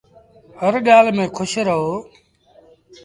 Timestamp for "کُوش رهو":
1.35-1.91